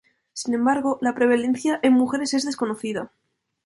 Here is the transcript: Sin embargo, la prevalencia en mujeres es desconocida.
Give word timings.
Sin 0.33 0.55
embargo, 0.55 0.97
la 0.99 1.13
prevalencia 1.13 1.79
en 1.83 1.93
mujeres 1.93 2.33
es 2.33 2.43
desconocida. 2.43 3.11